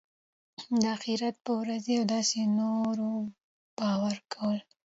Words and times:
د 0.81 0.83
آخرت 0.95 1.35
په 1.45 1.51
ورځ 1.59 1.85
او 1.97 2.03
داسي 2.11 2.43
نورو 2.57 3.09
باور 3.77 4.17
کول. 4.33 4.57